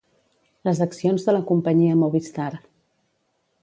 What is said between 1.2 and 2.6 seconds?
de la companyia Movistar.